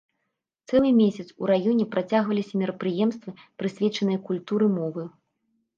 [0.71, 3.29] Цэлы месяц у раёне працягваліся мерапрыемствы,
[3.63, 5.03] прысвечаныя культуры мовы.